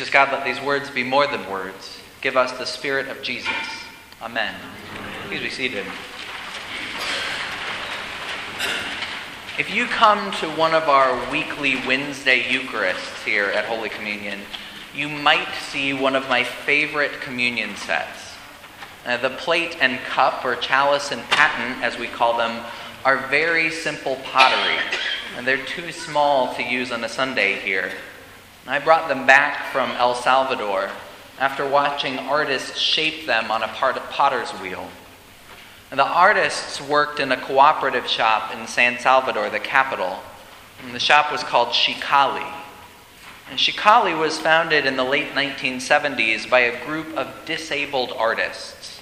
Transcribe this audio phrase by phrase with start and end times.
[0.00, 1.98] Gracious God, let these words be more than words.
[2.22, 3.52] Give us the Spirit of Jesus.
[4.22, 4.54] Amen.
[5.26, 5.84] Please be seated.
[9.58, 14.40] If you come to one of our weekly Wednesday Eucharists here at Holy Communion,
[14.94, 18.36] you might see one of my favorite communion sets.
[19.04, 22.64] Uh, the plate and cup, or chalice and paten, as we call them,
[23.04, 24.78] are very simple pottery,
[25.36, 27.92] and they're too small to use on a Sunday here.
[28.66, 30.90] I brought them back from El Salvador
[31.38, 34.88] after watching artists shape them on a potter's wheel.
[35.90, 40.20] And the artists worked in a cooperative shop in San Salvador, the capital.
[40.84, 42.46] And the shop was called Xicali.
[43.50, 49.00] And Xicali was founded in the late 1970s by a group of disabled artists.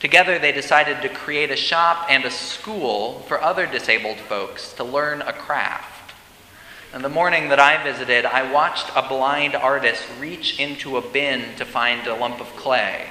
[0.00, 4.84] Together, they decided to create a shop and a school for other disabled folks to
[4.84, 5.93] learn a craft.
[6.94, 11.56] And the morning that I visited, I watched a blind artist reach into a bin
[11.56, 13.10] to find a lump of clay.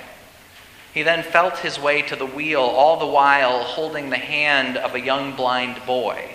[0.93, 4.95] He then felt his way to the wheel, all the while holding the hand of
[4.95, 6.29] a young blind boy.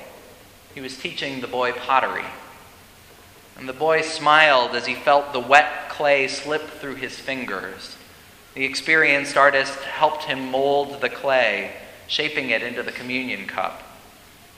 [0.75, 2.27] He was teaching the boy pottery.
[3.56, 7.97] And the boy smiled as he felt the wet clay slip through his fingers.
[8.53, 11.72] The experienced artist helped him mold the clay,
[12.09, 13.88] shaping it into the communion cup.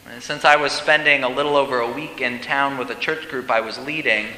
[0.09, 3.29] And since I was spending a little over a week in town with a church
[3.29, 4.29] group I was leading,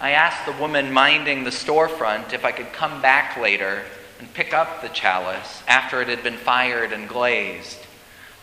[0.00, 3.82] I asked the woman minding the storefront if I could come back later
[4.18, 7.78] and pick up the chalice after it had been fired and glazed.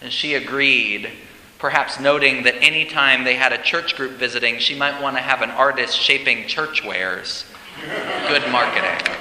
[0.02, 1.09] And she agreed,
[1.58, 5.22] perhaps noting that any time they had a church group visiting, she might want to
[5.22, 7.46] have an artist shaping church wares.
[8.28, 9.16] Good marketing.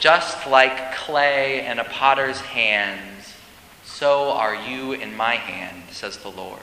[0.00, 3.00] Just like clay in a potter's hand,
[3.94, 6.60] so are you in my hand, says the Lord.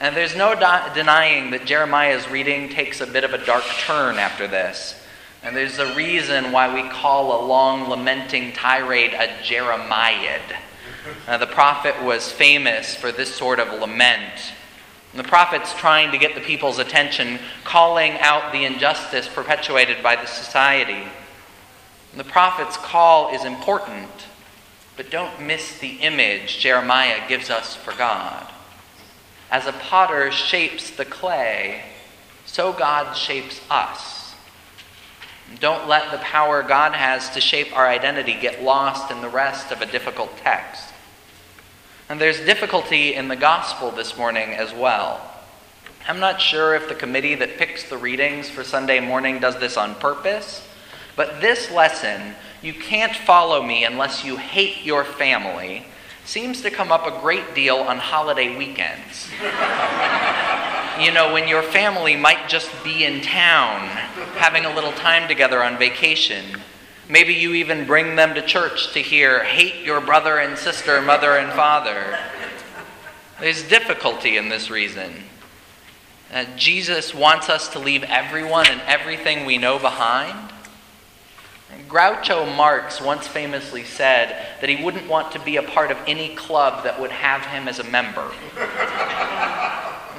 [0.00, 4.16] And there's no de- denying that Jeremiah's reading takes a bit of a dark turn
[4.16, 5.02] after this.
[5.42, 10.42] And there's a reason why we call a long lamenting tirade a Jeremiad.
[11.26, 14.52] Uh, the prophet was famous for this sort of lament.
[15.12, 20.16] And the prophet's trying to get the people's attention, calling out the injustice perpetuated by
[20.16, 21.08] the society.
[22.12, 24.10] And the prophet's call is important
[25.00, 28.46] but don't miss the image Jeremiah gives us for God.
[29.50, 31.84] As a potter shapes the clay,
[32.44, 34.34] so God shapes us.
[35.58, 39.72] Don't let the power God has to shape our identity get lost in the rest
[39.72, 40.92] of a difficult text.
[42.10, 45.26] And there's difficulty in the gospel this morning as well.
[46.06, 49.78] I'm not sure if the committee that picks the readings for Sunday morning does this
[49.78, 50.62] on purpose,
[51.16, 55.86] but this lesson you can't follow me unless you hate your family
[56.24, 59.28] seems to come up a great deal on holiday weekends.
[61.00, 63.88] you know, when your family might just be in town
[64.36, 66.44] having a little time together on vacation.
[67.08, 71.36] Maybe you even bring them to church to hear, hate your brother and sister, mother
[71.36, 72.18] and father.
[73.40, 75.12] There's difficulty in this reason.
[76.32, 80.49] Uh, Jesus wants us to leave everyone and everything we know behind
[81.88, 86.34] Groucho Marx once famously said that he wouldn't want to be a part of any
[86.36, 88.30] club that would have him as a member.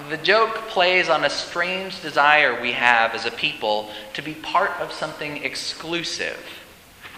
[0.09, 4.71] the joke plays on a strange desire we have as a people to be part
[4.81, 6.37] of something exclusive.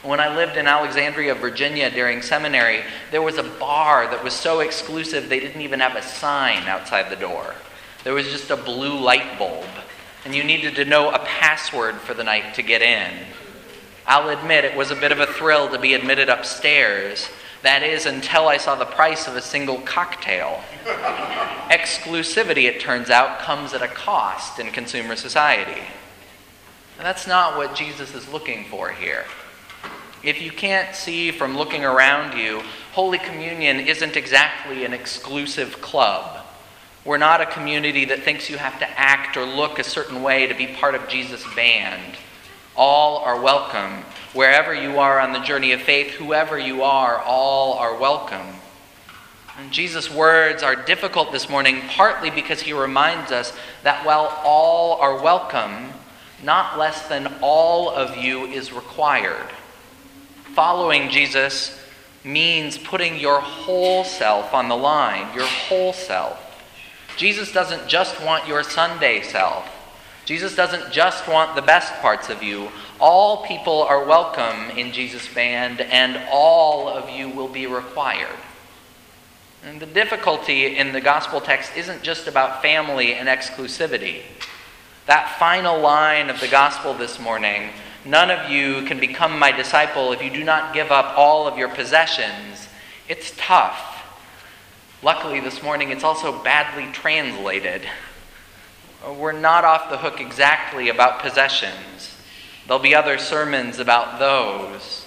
[0.03, 4.59] When I lived in Alexandria, Virginia during seminary, there was a bar that was so
[4.59, 7.55] exclusive they didn't even have a sign outside the door.
[8.03, 9.65] There was just a blue light bulb,
[10.25, 13.11] and you needed to know a password for the night to get in.
[14.05, 17.29] I'll admit it was a bit of a thrill to be admitted upstairs.
[17.61, 20.61] That is, until I saw the price of a single cocktail.
[21.69, 25.81] Exclusivity, it turns out, comes at a cost in consumer society.
[26.97, 29.25] And that's not what Jesus is looking for here.
[30.23, 36.45] If you can't see from looking around you, Holy Communion isn't exactly an exclusive club.
[37.05, 40.47] We're not a community that thinks you have to act or look a certain way
[40.47, 42.17] to be part of Jesus' band.
[42.75, 44.03] All are welcome.
[44.33, 48.47] Wherever you are on the journey of faith, whoever you are, all are welcome.
[49.59, 53.53] And Jesus' words are difficult this morning, partly because he reminds us
[53.83, 55.89] that while all are welcome,
[56.43, 59.49] not less than all of you is required.
[60.55, 61.79] Following Jesus
[62.23, 66.39] means putting your whole self on the line, your whole self.
[67.17, 69.69] Jesus doesn't just want your Sunday self.
[70.25, 72.69] Jesus doesn't just want the best parts of you.
[72.99, 78.37] All people are welcome in Jesus' band, and all of you will be required.
[79.65, 84.21] And the difficulty in the gospel text isn't just about family and exclusivity.
[85.05, 87.69] That final line of the gospel this morning
[88.05, 91.57] none of you can become my disciple if you do not give up all of
[91.57, 92.67] your possessions.
[93.07, 93.89] It's tough.
[95.01, 97.81] Luckily, this morning it's also badly translated.
[99.05, 102.15] We're not off the hook exactly about possessions.
[102.65, 105.05] There'll be other sermons about those.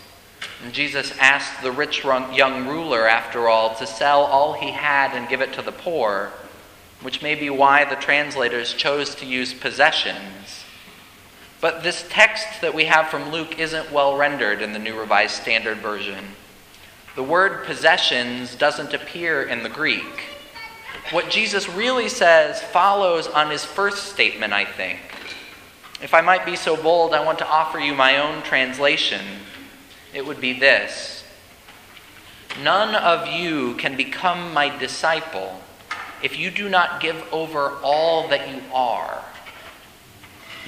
[0.62, 5.28] And Jesus asked the rich young ruler, after all, to sell all he had and
[5.28, 6.32] give it to the poor,
[7.02, 10.64] which may be why the translators chose to use possessions.
[11.60, 15.40] But this text that we have from Luke isn't well rendered in the New Revised
[15.40, 16.24] Standard Version.
[17.14, 20.35] The word possessions doesn't appear in the Greek.
[21.12, 24.98] What Jesus really says follows on his first statement, I think.
[26.02, 29.24] If I might be so bold, I want to offer you my own translation.
[30.12, 31.24] It would be this
[32.62, 35.60] None of you can become my disciple
[36.22, 39.22] if you do not give over all that you are.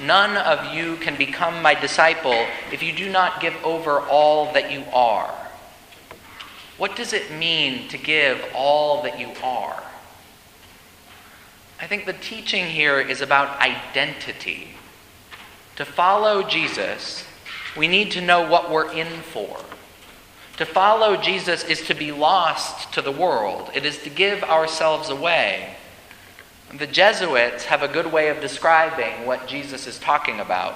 [0.01, 4.71] None of you can become my disciple if you do not give over all that
[4.71, 5.33] you are.
[6.77, 9.83] What does it mean to give all that you are?
[11.81, 14.69] I think the teaching here is about identity.
[15.77, 17.23] To follow Jesus,
[17.77, 19.57] we need to know what we're in for.
[20.57, 25.09] To follow Jesus is to be lost to the world, it is to give ourselves
[25.09, 25.75] away.
[26.77, 30.75] The Jesuits have a good way of describing what Jesus is talking about.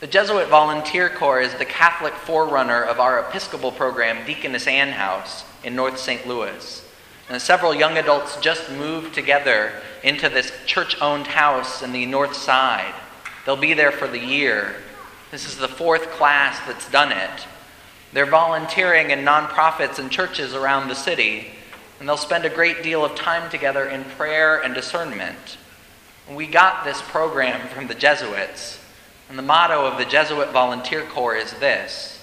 [0.00, 5.44] The Jesuit Volunteer Corps is the Catholic forerunner of our Episcopal program, Deaconess Anne House,
[5.64, 6.28] in North St.
[6.28, 6.87] Louis.
[7.28, 9.72] And several young adults just moved together
[10.02, 12.94] into this church owned house in the north side.
[13.44, 14.74] They'll be there for the year.
[15.30, 17.46] This is the fourth class that's done it.
[18.12, 21.52] They're volunteering in nonprofits and churches around the city
[21.98, 25.58] and they'll spend a great deal of time together in prayer and discernment.
[26.30, 28.80] We got this program from the Jesuits,
[29.28, 32.22] and the motto of the Jesuit Volunteer Corps is this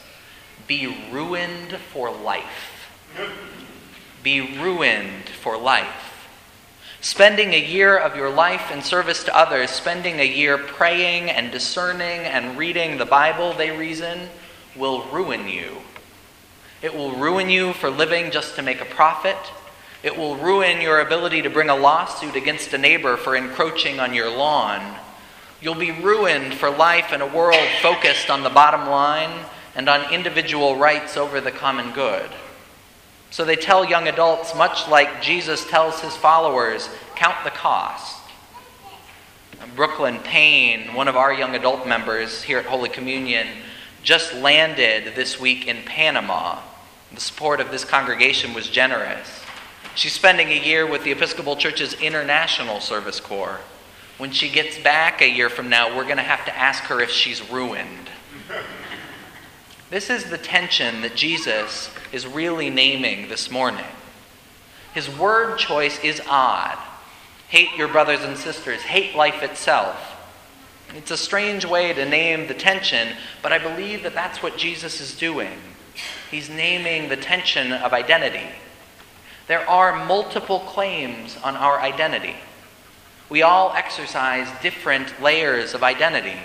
[0.68, 2.90] Be ruined for life.
[4.26, 6.28] Be ruined for life.
[7.00, 11.52] Spending a year of your life in service to others, spending a year praying and
[11.52, 14.30] discerning and reading the Bible, they reason,
[14.76, 15.78] will ruin you.
[16.82, 19.38] It will ruin you for living just to make a profit.
[20.02, 24.16] It will ruin your ability to bring a lawsuit against a neighbor for encroaching on
[24.16, 24.96] your lawn.
[25.62, 29.46] You'll be ruined for life in a world focused on the bottom line
[29.76, 32.32] and on individual rights over the common good.
[33.36, 36.88] So they tell young adults, much like Jesus tells his followers,
[37.18, 38.24] count the cost.
[39.76, 43.46] Brooklyn Payne, one of our young adult members here at Holy Communion,
[44.04, 46.62] just landed this week in Panama.
[47.14, 49.42] The support of this congregation was generous.
[49.96, 53.60] She's spending a year with the Episcopal Church's International Service Corps.
[54.18, 57.02] When she gets back a year from now, we're going to have to ask her
[57.02, 58.10] if she's ruined.
[59.90, 63.86] This is the tension that Jesus is really naming this morning.
[64.96, 66.78] His word choice is odd.
[67.50, 69.96] Hate your brothers and sisters, hate life itself.
[70.96, 73.10] It's a strange way to name the tension,
[73.44, 75.52] but I believe that that's what Jesus is doing.
[76.32, 78.50] He's naming the tension of identity.
[79.48, 82.36] There are multiple claims on our identity.
[83.30, 86.40] We all exercise different layers of identity.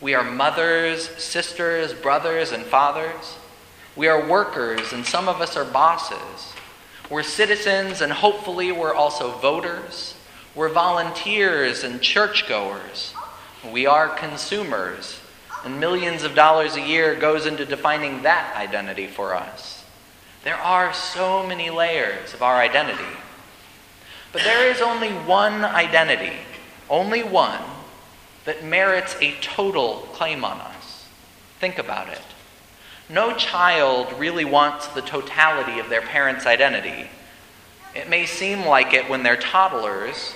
[0.00, 3.38] We are mothers, sisters, brothers, and fathers.
[3.94, 6.52] We are workers, and some of us are bosses.
[7.08, 10.14] We're citizens, and hopefully we're also voters.
[10.54, 13.14] We're volunteers and churchgoers.
[13.72, 15.18] We are consumers,
[15.64, 19.84] and millions of dollars a year goes into defining that identity for us.
[20.44, 23.16] There are so many layers of our identity.
[24.32, 26.36] But there is only one identity,
[26.90, 27.62] only one,
[28.46, 31.06] that merits a total claim on us.
[31.60, 32.22] Think about it.
[33.08, 37.08] No child really wants the totality of their parents' identity.
[37.94, 40.34] It may seem like it when they're toddlers,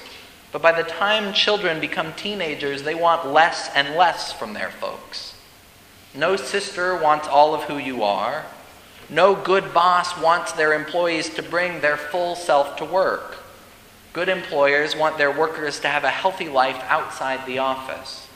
[0.53, 5.35] but by the time children become teenagers, they want less and less from their folks.
[6.15, 8.47] No sister wants all of who you are.
[9.09, 13.39] No good boss wants their employees to bring their full self to work.
[14.13, 18.29] Good employers want their workers to have a healthy life outside the office.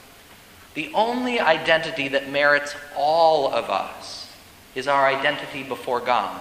[0.73, 4.33] The only identity that merits all of us
[4.73, 6.39] is our identity before God.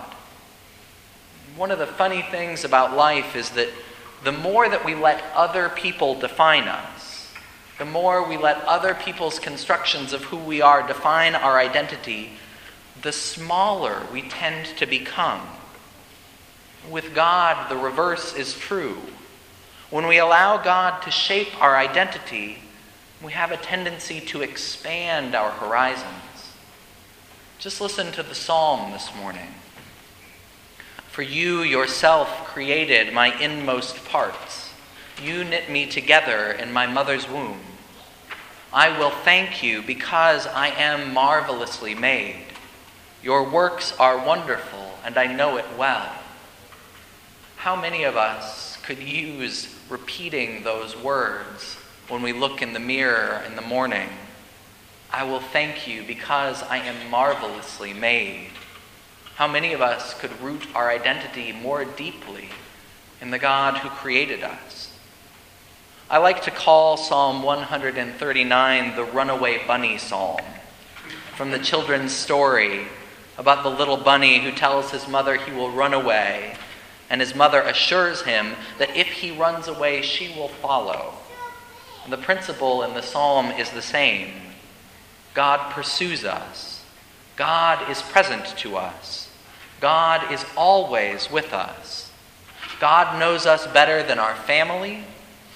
[1.57, 3.69] One of the funny things about life is that
[4.25, 7.33] the more that we let other people define us,
[7.79, 12.31] the more we let other people's constructions of who we are define our identity,
[13.03, 15.43] the smaller we tend to become.
[16.89, 18.97] With God, the reverse is true.
[19.95, 22.59] When we allow God to shape our identity,
[23.23, 26.53] We have a tendency to expand our horizons.
[27.61, 29.55] Just listen to the psalm this morning.
[31.09, 34.73] For you yourself created my inmost parts.
[35.23, 37.61] You knit me together in my mother's womb.
[38.73, 42.45] I will thank you because I am marvelously made.
[43.23, 46.13] Your works are wonderful, and I know it well.
[47.59, 51.77] How many of us could use repeating those words
[52.09, 54.09] when we look in the mirror in the morning?
[55.13, 58.51] I will thank you because I am marvelously made.
[59.37, 62.49] How many of us could root our identity more deeply
[63.21, 64.93] in the God who created us?
[66.11, 70.41] I like to call Psalm 139 the runaway bunny psalm
[71.37, 72.87] from the children's story
[73.39, 76.57] about the little bunny who tells his mother he will run away,
[77.11, 81.15] and his mother assures him that if he runs away, she will follow.
[82.05, 84.33] And the principle in the psalm is the same
[85.35, 86.85] God pursues us,
[87.37, 89.25] God is present to us.
[89.81, 92.11] God is always with us.
[92.81, 95.05] God knows us better than our family,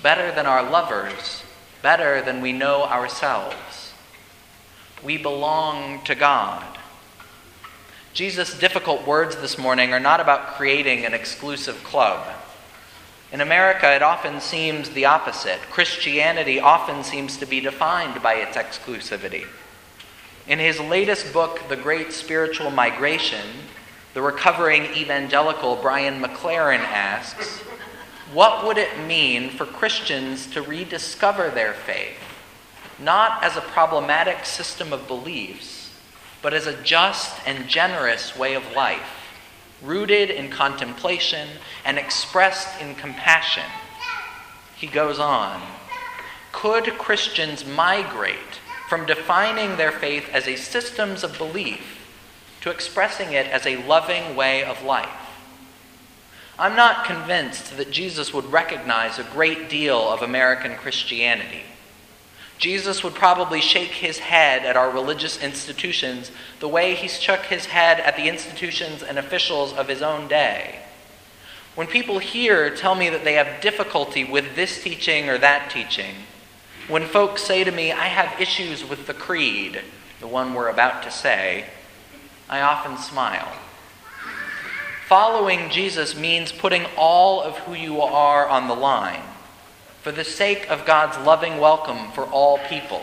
[0.02, 1.42] better than our lovers,
[1.82, 3.92] better than we know ourselves.
[5.02, 6.77] We belong to God.
[8.18, 12.26] Jesus' difficult words this morning are not about creating an exclusive club.
[13.30, 15.60] In America, it often seems the opposite.
[15.70, 19.46] Christianity often seems to be defined by its exclusivity.
[20.48, 23.46] In his latest book, The Great Spiritual Migration,
[24.14, 27.58] the recovering evangelical Brian McLaren asks
[28.32, 32.18] What would it mean for Christians to rediscover their faith,
[32.98, 35.77] not as a problematic system of beliefs,
[36.42, 39.26] but as a just and generous way of life,
[39.82, 41.48] rooted in contemplation
[41.84, 43.64] and expressed in compassion?
[44.76, 45.62] He goes on
[46.52, 51.98] Could Christians migrate from defining their faith as a systems of belief?
[52.60, 55.08] to expressing it as a loving way of life.
[56.58, 61.62] I'm not convinced that Jesus would recognize a great deal of American Christianity.
[62.58, 67.66] Jesus would probably shake his head at our religious institutions the way he shook his
[67.66, 70.80] head at the institutions and officials of his own day.
[71.76, 76.16] When people here tell me that they have difficulty with this teaching or that teaching,
[76.88, 79.82] when folks say to me, I have issues with the creed,
[80.18, 81.66] the one we're about to say,
[82.48, 83.52] I often smile.
[85.06, 89.22] Following Jesus means putting all of who you are on the line
[90.08, 93.02] for the sake of God's loving welcome for all people.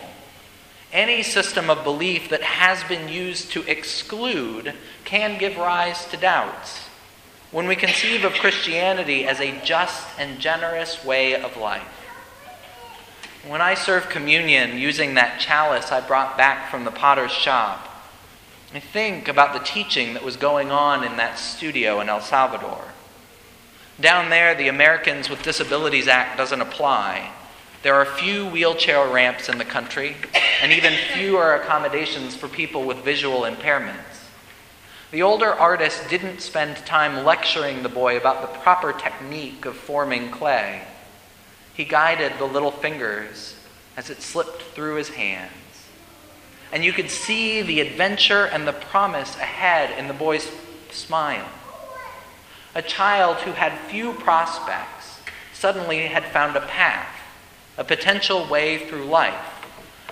[0.92, 6.88] Any system of belief that has been used to exclude can give rise to doubts.
[7.52, 11.86] When we conceive of Christianity as a just and generous way of life,
[13.46, 17.88] when I serve communion using that chalice I brought back from the potter's shop,
[18.74, 22.95] I think about the teaching that was going on in that studio in El Salvador.
[24.00, 27.32] Down there, the Americans with Disabilities Act doesn't apply.
[27.82, 30.16] There are few wheelchair ramps in the country,
[30.60, 34.24] and even fewer accommodations for people with visual impairments.
[35.12, 40.30] The older artist didn't spend time lecturing the boy about the proper technique of forming
[40.30, 40.82] clay.
[41.74, 43.56] He guided the little fingers
[43.96, 45.52] as it slipped through his hands.
[46.72, 50.50] and you could see the adventure and the promise ahead in the boy's
[50.90, 51.48] smile.
[52.76, 55.20] A child who had few prospects
[55.54, 57.08] suddenly had found a path,
[57.78, 59.64] a potential way through life,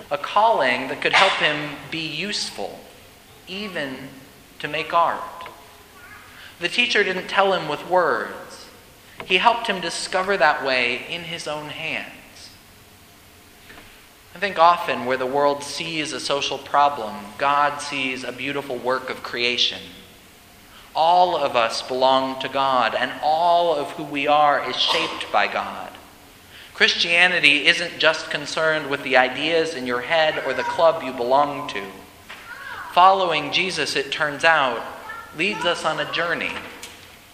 [0.09, 2.79] a calling that could help him be useful,
[3.47, 4.09] even
[4.57, 5.21] to make art.
[6.59, 8.67] The teacher didn't tell him with words,
[9.25, 12.49] he helped him discover that way in his own hands.
[14.33, 19.11] I think often where the world sees a social problem, God sees a beautiful work
[19.11, 19.81] of creation.
[20.95, 25.47] All of us belong to God, and all of who we are is shaped by
[25.51, 25.91] God.
[26.73, 31.67] Christianity isn't just concerned with the ideas in your head or the club you belong
[31.69, 31.83] to.
[32.93, 34.81] Following Jesus, it turns out,
[35.37, 36.51] leads us on a journey,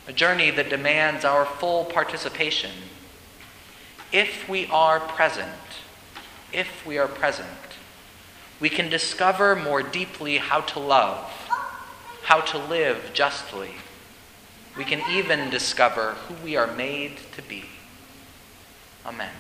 [0.08, 2.72] a journey that demands our full participation.
[4.12, 5.50] If we are present,
[6.52, 7.48] if we are present,
[8.60, 11.41] we can discover more deeply how to love,
[12.32, 13.72] how to live justly.
[14.78, 17.66] We can even discover who we are made to be.
[19.06, 19.34] Amen.